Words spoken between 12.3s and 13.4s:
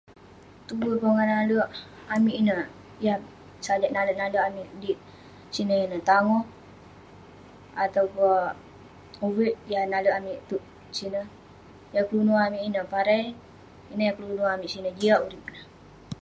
amik ineh parai,